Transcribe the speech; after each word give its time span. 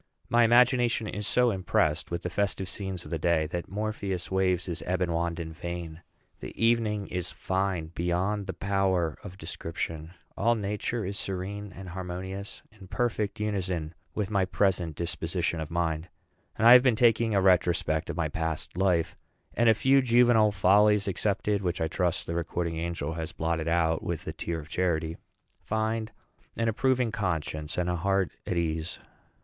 My 0.29 0.43
imagination 0.43 1.05
is 1.07 1.27
so 1.27 1.51
impressed 1.51 2.09
with 2.09 2.23
the 2.23 2.29
festive 2.31 2.67
scenes 2.67 3.05
of 3.05 3.11
the 3.11 3.19
day 3.19 3.45
that 3.45 3.69
Morpheus 3.69 4.31
waves 4.31 4.65
his 4.65 4.81
ebon 4.89 5.11
wand 5.11 5.39
in 5.39 5.53
vain. 5.53 6.01
The 6.39 6.59
evening 6.59 7.05
is 7.09 7.31
fine 7.31 7.91
beyond 7.93 8.47
the 8.47 8.53
power 8.53 9.19
of 9.23 9.37
description; 9.37 10.15
all 10.35 10.55
Nature 10.55 11.05
is 11.05 11.19
serene 11.19 11.71
and 11.71 11.89
harmonious, 11.89 12.63
in 12.71 12.87
perfect 12.87 13.39
unison 13.39 13.93
with 14.15 14.31
my 14.31 14.43
present 14.43 14.95
disposition 14.95 15.59
of 15.59 15.69
mind. 15.69 16.09
I 16.57 16.73
have 16.73 16.81
been 16.81 16.95
taking 16.95 17.35
a 17.35 17.39
retrospect 17.39 18.09
of 18.09 18.17
my 18.17 18.27
past 18.27 18.75
life, 18.75 19.15
and, 19.53 19.69
a 19.69 19.75
few 19.75 20.01
juvenile 20.01 20.51
follies 20.51 21.07
excepted, 21.07 21.61
which 21.61 21.79
I 21.79 21.87
trust 21.87 22.25
the 22.25 22.33
recording 22.33 22.77
angel 22.77 23.13
has 23.13 23.33
blotted 23.33 23.67
out 23.67 24.01
with 24.01 24.25
a 24.25 24.33
tear 24.33 24.57
of 24.59 24.67
charity, 24.67 25.17
find 25.59 26.11
an 26.57 26.67
approving 26.69 27.11
conscience 27.11 27.77
and 27.77 27.87
a 27.87 27.97
heart 27.97 28.31
at 28.47 28.57
ease. 28.57 28.97